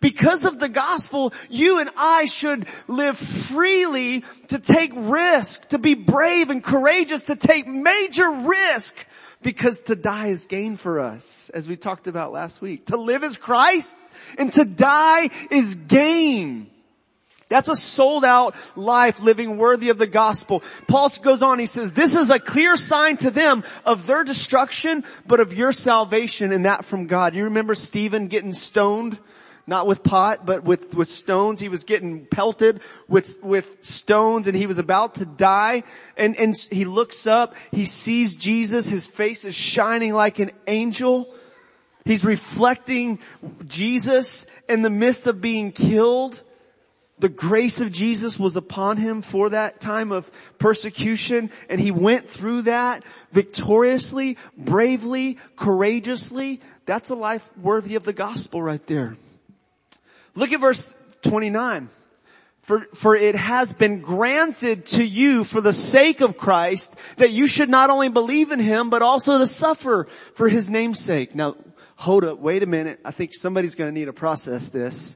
[0.01, 5.93] Because of the gospel, you and I should live freely to take risk, to be
[5.93, 9.05] brave and courageous, to take major risk
[9.41, 12.87] because to die is gain for us, as we talked about last week.
[12.87, 13.97] To live is Christ
[14.37, 16.69] and to die is gain.
[17.49, 20.63] That's a sold out life living worthy of the gospel.
[20.87, 25.03] Paul goes on, he says, this is a clear sign to them of their destruction,
[25.25, 27.35] but of your salvation and that from God.
[27.35, 29.17] You remember Stephen getting stoned?
[29.65, 31.59] Not with pot, but with, with stones.
[31.59, 35.83] He was getting pelted with, with stones and he was about to die.
[36.17, 41.31] And, and he looks up, he sees Jesus, his face is shining like an angel.
[42.05, 43.19] He's reflecting
[43.67, 46.41] Jesus in the midst of being killed.
[47.19, 52.29] The grace of Jesus was upon him for that time of persecution and he went
[52.29, 56.61] through that victoriously, bravely, courageously.
[56.85, 59.17] That's a life worthy of the gospel right there.
[60.35, 61.89] Look at verse 29.
[62.61, 67.47] For, for it has been granted to you for the sake of Christ that you
[67.47, 70.05] should not only believe in Him, but also to suffer
[70.35, 71.33] for His name's sake.
[71.33, 71.55] Now,
[71.95, 72.99] hold up, wait a minute.
[73.03, 75.15] I think somebody's gonna need to process this.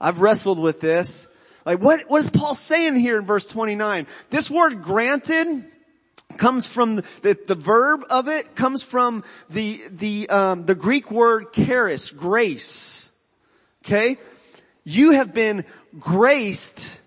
[0.00, 1.26] I've wrestled with this.
[1.64, 4.06] Like what, what is Paul saying here in verse 29?
[4.30, 5.64] This word granted
[6.36, 11.52] comes from the, the, verb of it comes from the, the, um, the Greek word
[11.52, 13.10] charis, grace.
[13.84, 14.16] Okay?
[14.84, 15.64] you have been
[15.98, 17.00] graced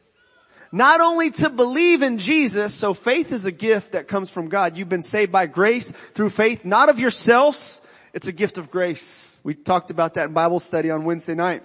[0.71, 4.75] not only to believe in Jesus, so faith is a gift that comes from God.
[4.75, 7.81] You've been saved by grace through faith, not of yourselves.
[8.13, 9.37] It's a gift of grace.
[9.43, 11.63] We talked about that in Bible study on Wednesday night.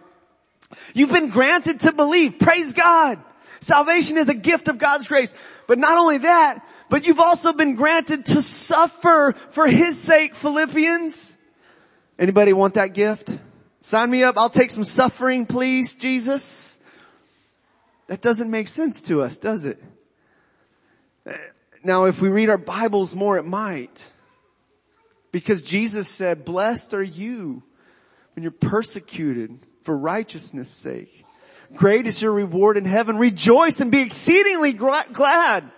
[0.94, 2.38] You've been granted to believe.
[2.38, 3.18] Praise God.
[3.60, 5.34] Salvation is a gift of God's grace.
[5.66, 11.36] But not only that, but you've also been granted to suffer for His sake, Philippians.
[12.18, 13.36] Anybody want that gift?
[13.80, 14.36] Sign me up.
[14.36, 16.78] I'll take some suffering, please, Jesus.
[18.08, 19.82] That doesn't make sense to us, does it?
[21.82, 24.10] Now, if we read our Bibles more, it might.
[25.32, 27.62] Because Jesus said, blessed are you
[28.34, 29.58] when you're persecuted
[29.90, 31.24] for righteousness sake.
[31.74, 33.18] Great is your reward in heaven.
[33.18, 35.68] Rejoice and be exceedingly glad.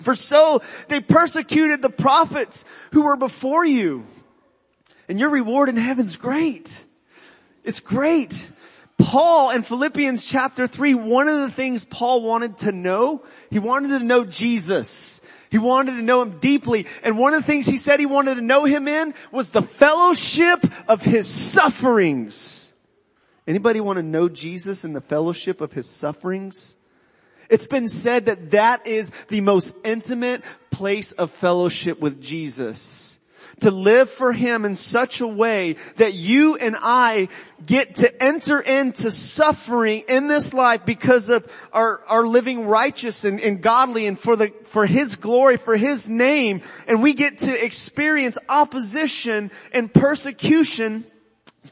[0.00, 4.02] For so they persecuted the prophets who were before you.
[5.08, 6.82] And your reward in heaven's great.
[7.62, 8.48] It's great.
[8.98, 13.96] Paul in Philippians chapter 3, one of the things Paul wanted to know, he wanted
[13.96, 15.20] to know Jesus.
[15.52, 16.86] He wanted to know him deeply.
[17.04, 19.62] And one of the things he said he wanted to know him in was the
[19.62, 22.71] fellowship of his sufferings.
[23.46, 26.76] Anybody want to know Jesus in the fellowship of his sufferings?
[27.50, 33.18] It's been said that that is the most intimate place of fellowship with Jesus
[33.62, 37.28] to live for Him in such a way that you and I
[37.64, 43.40] get to enter into suffering in this life because of our, our living righteous and,
[43.40, 46.62] and godly and for the, for His glory, for His name.
[46.86, 51.04] And we get to experience opposition and persecution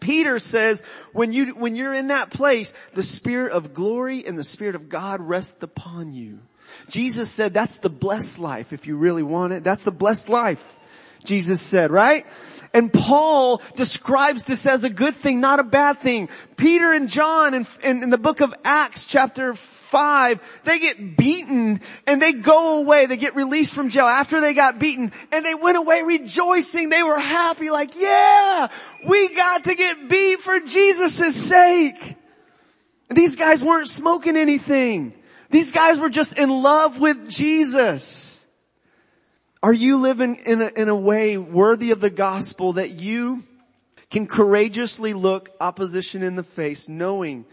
[0.00, 0.82] Peter says,
[1.12, 4.88] when you, when you're in that place, the Spirit of glory and the Spirit of
[4.88, 6.40] God rest upon you.
[6.88, 9.64] Jesus said that's the blessed life if you really want it.
[9.64, 10.78] That's the blessed life.
[11.24, 12.26] Jesus said, right?
[12.72, 16.28] And Paul describes this as a good thing, not a bad thing.
[16.56, 21.80] Peter and John in, in, in, the book of Acts chapter 5, they get beaten
[22.06, 23.06] and they go away.
[23.06, 26.90] They get released from jail after they got beaten and they went away rejoicing.
[26.90, 28.68] They were happy like, yeah,
[29.08, 32.16] we got to get beat for Jesus' sake.
[33.08, 35.14] these guys weren't smoking anything.
[35.50, 38.39] These guys were just in love with Jesus.
[39.62, 43.42] Are you living in a, in a way worthy of the gospel that you
[44.10, 47.44] can courageously look opposition in the face knowing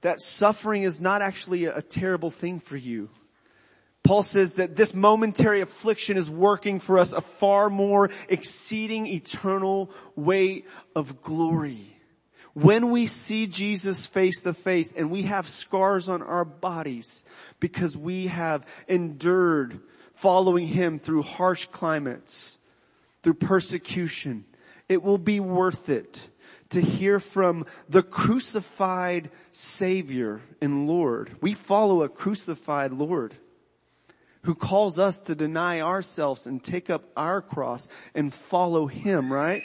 [0.00, 3.10] that suffering is not actually a, a terrible thing for you?
[4.02, 9.90] Paul says that this momentary affliction is working for us a far more exceeding eternal
[10.16, 11.96] weight of glory.
[12.54, 17.24] When we see Jesus face to face and we have scars on our bodies
[17.60, 19.80] because we have endured
[20.14, 22.58] following him through harsh climates,
[23.22, 24.44] through persecution,
[24.88, 26.28] it will be worth it
[26.70, 31.36] to hear from the crucified Savior and Lord.
[31.40, 33.34] We follow a crucified Lord
[34.42, 39.62] who calls us to deny ourselves and take up our cross and follow Him, right?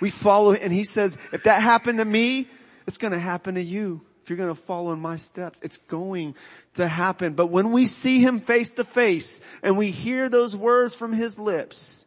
[0.00, 2.46] We follow, and he says, if that happened to me,
[2.86, 4.02] it's gonna happen to you.
[4.24, 6.34] If you're gonna follow in my steps, it's going
[6.74, 7.34] to happen.
[7.34, 11.38] But when we see him face to face and we hear those words from his
[11.38, 12.06] lips,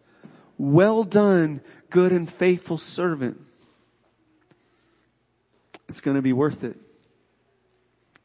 [0.57, 1.61] well done,
[1.91, 3.39] good and faithful servant,
[5.87, 6.75] it's gonna be worth it.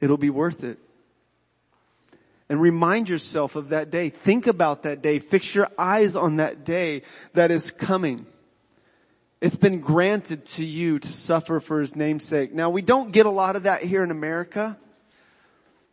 [0.01, 0.79] It'll be worth it.
[2.49, 4.09] And remind yourself of that day.
[4.09, 5.19] Think about that day.
[5.19, 7.03] Fix your eyes on that day
[7.35, 8.25] that is coming.
[9.43, 12.55] It's been granted to you to suffer for his namesake.
[12.55, 14.79] Now we don't get a lot of that here in America,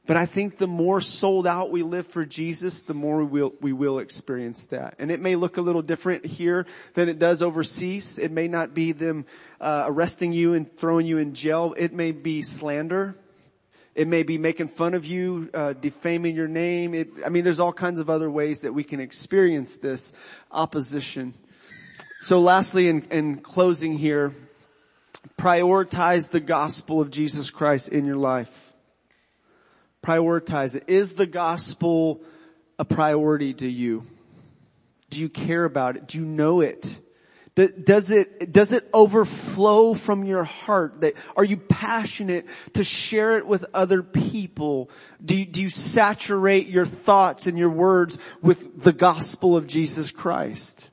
[0.05, 3.55] but I think the more sold out we live for Jesus, the more we will,
[3.59, 4.97] we will experience that.
[4.99, 8.19] And it may look a little different here than it does overseas.
[8.19, 9.25] It may not be them
[9.59, 11.73] uh, arresting you and throwing you in jail.
[11.75, 13.15] It may be slander.
[13.95, 16.93] It may be making fun of you, uh, defaming your name.
[16.93, 20.13] It, I mean, there's all kinds of other ways that we can experience this
[20.51, 21.33] opposition.
[22.21, 24.33] So lastly, in, in closing here,
[25.37, 28.73] prioritize the gospel of Jesus Christ in your life.
[30.03, 30.83] Prioritize it.
[30.87, 32.21] Is the gospel
[32.77, 34.03] a priority to you?
[35.09, 36.07] Do you care about it?
[36.07, 36.97] Do you know it?
[37.55, 41.03] Does it, does it overflow from your heart?
[41.35, 44.89] Are you passionate to share it with other people?
[45.23, 50.11] Do you, do you saturate your thoughts and your words with the gospel of Jesus
[50.11, 50.88] Christ?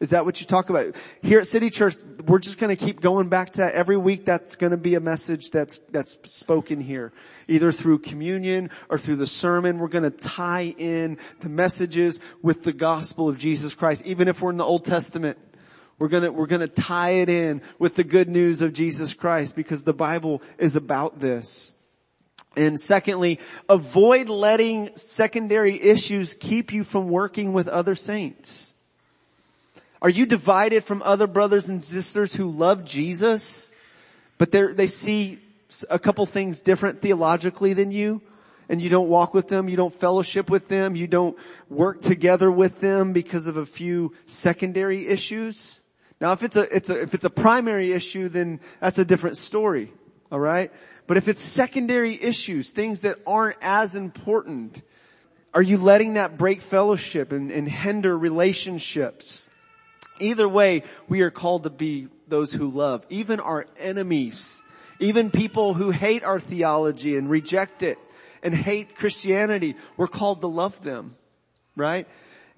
[0.00, 0.96] Is that what you talk about?
[1.20, 1.96] Here at City Church,
[2.26, 3.74] we're just gonna keep going back to that.
[3.74, 7.12] Every week that's gonna be a message that's, that's spoken here.
[7.48, 9.78] Either through communion or through the sermon.
[9.78, 14.06] We're gonna tie in the messages with the gospel of Jesus Christ.
[14.06, 15.36] Even if we're in the Old Testament,
[15.98, 19.82] we're gonna, we're gonna tie it in with the good news of Jesus Christ because
[19.82, 21.74] the Bible is about this.
[22.56, 23.38] And secondly,
[23.68, 28.74] avoid letting secondary issues keep you from working with other saints.
[30.02, 33.70] Are you divided from other brothers and sisters who love Jesus,
[34.38, 35.38] but they see
[35.90, 38.22] a couple things different theologically than you?
[38.70, 41.36] And you don't walk with them, you don't fellowship with them, you don't
[41.68, 45.80] work together with them because of a few secondary issues?
[46.20, 49.38] Now if it's a, it's a, if it's a primary issue, then that's a different
[49.38, 49.92] story.
[50.30, 50.72] Alright?
[51.08, 54.80] But if it's secondary issues, things that aren't as important,
[55.52, 59.48] are you letting that break fellowship and, and hinder relationships?
[60.20, 64.62] Either way, we are called to be those who love, even our enemies,
[64.98, 67.98] even people who hate our theology and reject it
[68.42, 69.76] and hate Christianity.
[69.96, 71.16] We're called to love them,
[71.76, 72.06] right?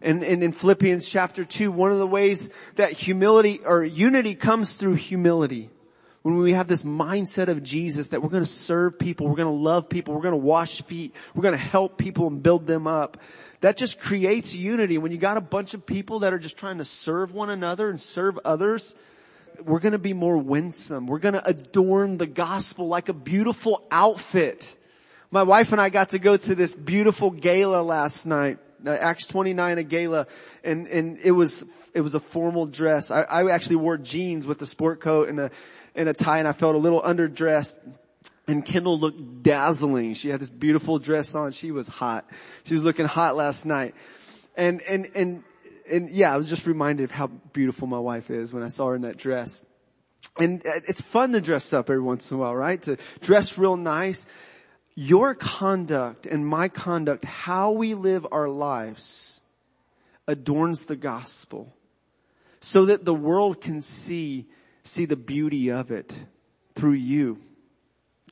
[0.01, 4.73] And, and in Philippians chapter 2, one of the ways that humility or unity comes
[4.73, 5.71] through humility.
[6.23, 9.49] When we have this mindset of Jesus that we're going to serve people, we're going
[9.49, 12.67] to love people, we're going to wash feet, we're going to help people and build
[12.67, 13.19] them up
[13.63, 14.99] that just creates unity.
[14.99, 17.89] When you got a bunch of people that are just trying to serve one another
[17.89, 18.97] and serve others,
[19.65, 21.07] we're gonna be more winsome.
[21.07, 24.77] We're gonna adorn the gospel like a beautiful outfit.
[25.31, 29.29] My wife and I got to go to this beautiful gala last night, uh, Acts
[29.29, 30.27] 29, a gala,
[30.65, 31.65] and, and it was,
[31.95, 33.13] it was a formal dress.
[33.13, 35.51] I, I actually wore jeans with a sport coat and a,
[35.95, 37.79] and a tie and I felt a little underdressed.
[38.49, 40.15] And Kendall looked dazzling.
[40.15, 41.53] She had this beautiful dress on.
[41.53, 42.29] She was hot.
[42.65, 43.95] She was looking hot last night.
[44.57, 45.45] And, and, and,
[45.91, 48.89] and yeah, I was just reminded of how beautiful my wife is when I saw
[48.89, 49.65] her in that dress.
[50.39, 52.81] And it's fun to dress up every once in a while, right?
[52.83, 54.27] To dress real nice.
[54.95, 59.41] Your conduct and my conduct, how we live our lives
[60.27, 61.73] adorns the gospel
[62.61, 64.47] so that the world can see,
[64.83, 66.17] see the beauty of it
[66.75, 67.39] through you.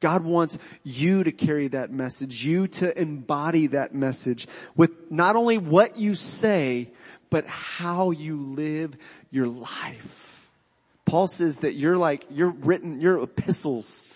[0.01, 5.59] God wants you to carry that message, you to embody that message with not only
[5.59, 6.91] what you say,
[7.29, 8.97] but how you live
[9.31, 10.49] your life.
[11.05, 14.09] Paul says that you're like, you're written, your epistles,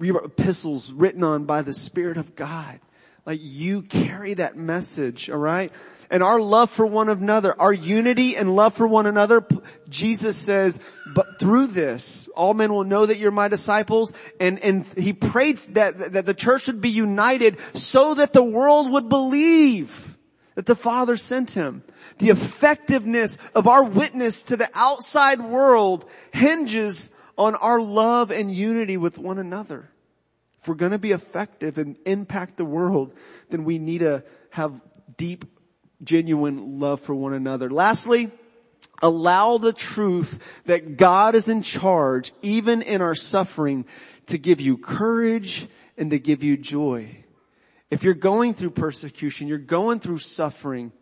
[0.00, 2.78] your epistles written on by the Spirit of God.
[3.24, 5.72] Like you carry that message, alright?
[6.10, 9.44] And our love for one another, our unity and love for one another,
[9.88, 10.80] Jesus says,
[11.14, 14.12] but through this, all men will know that you're my disciples.
[14.38, 18.90] And, and he prayed that, that the church would be united so that the world
[18.92, 20.16] would believe
[20.54, 21.82] that the Father sent him.
[22.18, 28.96] The effectiveness of our witness to the outside world hinges on our love and unity
[28.96, 29.90] with one another.
[30.60, 33.14] If we're going to be effective and impact the world,
[33.50, 34.80] then we need to have
[35.16, 35.44] deep
[36.02, 37.70] genuine love for one another.
[37.70, 38.30] Lastly,
[39.02, 43.84] allow the truth that God is in charge, even in our suffering,
[44.26, 47.24] to give you courage and to give you joy.
[47.90, 50.92] If you're going through persecution, you're going through suffering,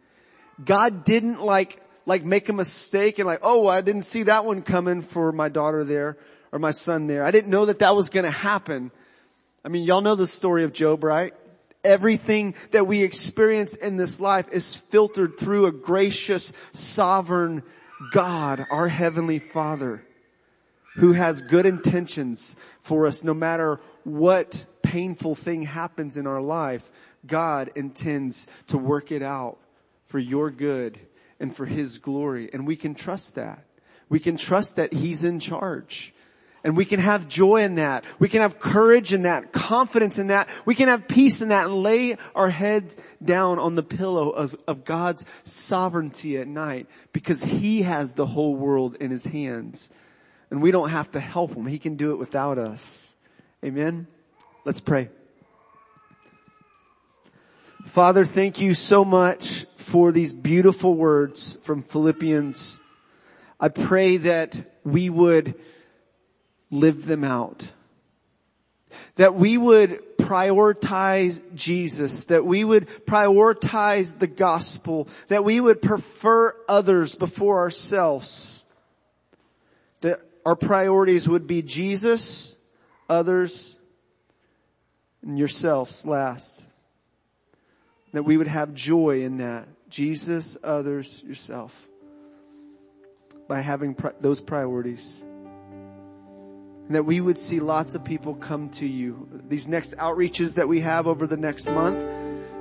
[0.63, 4.63] God didn't like like make a mistake and like, oh, I didn't see that one
[4.63, 6.19] coming for my daughter there
[6.53, 7.25] or my son there.
[7.25, 8.91] I didn't know that that was going to happen.
[9.65, 11.33] I mean, y'all know the story of Job, right?
[11.85, 17.63] Everything that we experience in this life is filtered through a gracious, sovereign
[18.11, 20.03] God, our heavenly father
[20.95, 26.89] who has good intentions for us no matter what painful thing happens in our life.
[27.27, 29.59] God intends to work it out
[30.07, 30.99] for your good
[31.41, 32.51] and for His glory.
[32.53, 33.65] And we can trust that.
[34.09, 36.15] We can trust that He's in charge.
[36.65, 38.05] And we can have joy in that.
[38.19, 40.49] We can have courage in that, confidence in that.
[40.65, 44.57] We can have peace in that and lay our head down on the pillow of,
[44.67, 49.91] of God's sovereignty at night because He has the whole world in His hands.
[50.51, 51.67] And we don't have to help Him.
[51.67, 53.15] He can do it without us.
[53.63, 54.07] Amen.
[54.65, 55.11] Let's pray.
[57.85, 62.81] Father, thank you so much for these beautiful words from Philippians.
[63.61, 65.55] I pray that we would
[66.75, 67.67] live them out.
[69.17, 76.55] That we would prioritize Jesus, that we would prioritize the gospel, that we would prefer
[76.69, 78.65] others before ourselves.
[80.01, 82.57] That our priorities would be Jesus,
[83.09, 83.77] others,
[85.23, 86.65] and yourselves last.
[88.13, 89.67] That we would have joy in that.
[89.91, 91.89] Jesus, others, yourself.
[93.49, 95.23] By having pri- those priorities.
[96.87, 99.29] And that we would see lots of people come to you.
[99.49, 102.05] These next outreaches that we have over the next month,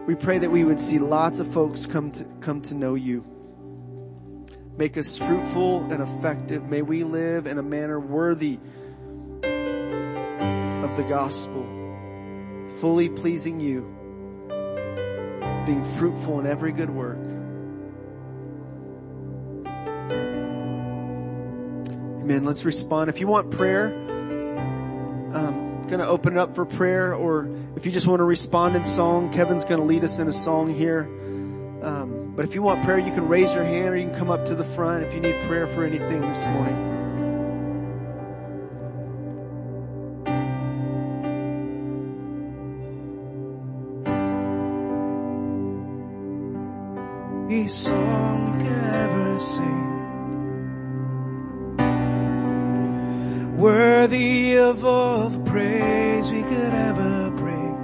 [0.07, 3.25] we pray that we would see lots of folks come to, come to know you.
[4.77, 6.69] Make us fruitful and effective.
[6.69, 8.59] May we live in a manner worthy
[9.43, 11.63] of the gospel,
[12.79, 13.93] fully pleasing you
[15.65, 17.17] being fruitful in every good work.
[22.21, 22.43] Amen.
[22.45, 23.09] Let's respond.
[23.09, 23.89] If you want prayer,
[25.87, 28.83] going to open it up for prayer, or if you just want to respond in
[28.83, 31.03] song, Kevin's going to lead us in a song here.
[31.81, 34.31] Um, but if you want prayer, you can raise your hand or you can come
[34.31, 36.93] up to the front if you need prayer for anything this morning.
[47.67, 49.89] song could ever sing.
[53.57, 57.75] Worthy of all praise we could ever bring.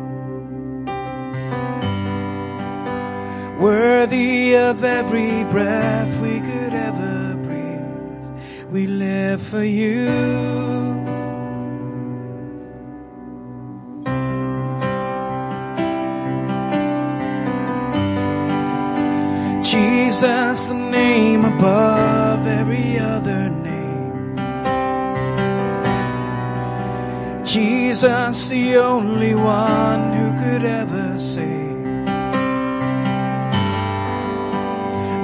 [3.60, 8.72] Worthy of every breath we could ever breathe.
[8.72, 10.08] We live for you.
[19.62, 21.89] Jesus, the name above
[28.00, 31.84] Jesus, the only one who could ever save.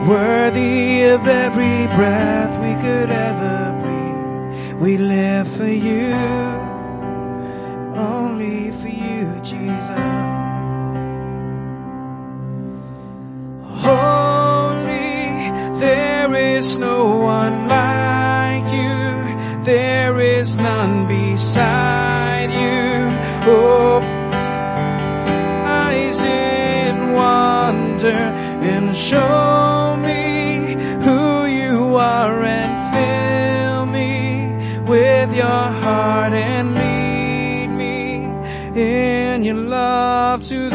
[0.05, 4.81] Worthy of every breath we could ever breathe.
[4.81, 6.11] We live for you,
[7.95, 9.89] only for you, Jesus.
[13.85, 14.99] Holy,
[15.79, 19.63] there is no one like you.
[19.63, 21.94] There is none beside
[28.95, 30.73] show me
[31.03, 38.23] who you are and fill me with your heart and lead me
[38.81, 40.69] in your love to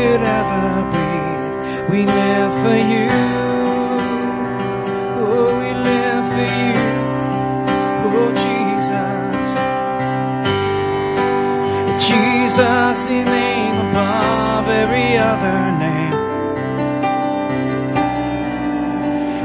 [0.00, 1.56] could ever breathe.
[1.92, 3.10] We live for you.
[5.20, 6.80] Oh, we live for you.
[8.08, 9.46] Oh, Jesus.
[12.08, 16.16] Jesus, the name above every other name.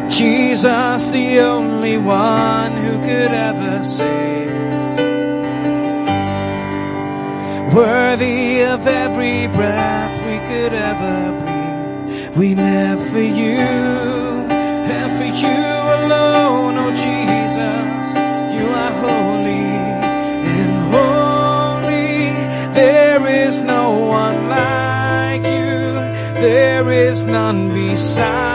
[0.10, 4.45] Jesus, the only one who could ever save.
[7.76, 12.38] worthy of every breath we could ever breathe.
[12.38, 13.60] We live for you
[14.50, 15.62] and for you
[16.00, 18.08] alone, oh Jesus.
[18.56, 19.68] You are holy
[20.56, 22.32] and holy.
[22.74, 25.84] There is no one like you.
[26.42, 28.55] There is none beside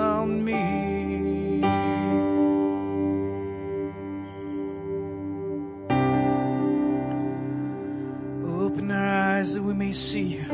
[9.41, 10.45] eyes that we may see you.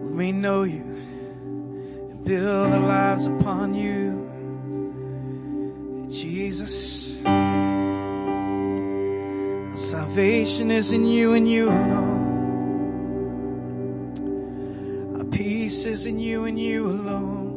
[0.00, 4.24] We may know you and build our lives upon you.
[6.10, 7.18] Jesus.
[9.90, 12.24] Salvation is in you and you alone.
[15.18, 17.56] Our peace is in you and you alone.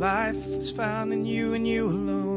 [0.00, 2.31] Life is found in you and you alone.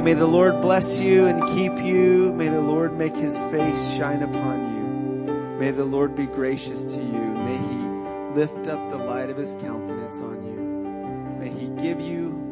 [0.00, 2.32] May the Lord bless you and keep you.
[2.32, 5.58] May the Lord make his face shine upon you.
[5.58, 7.04] May the Lord be gracious to you.
[7.04, 11.40] May he lift up the light of his countenance on you.
[11.40, 12.48] May he give you